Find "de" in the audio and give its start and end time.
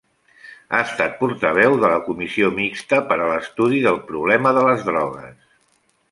1.83-1.91, 4.59-4.65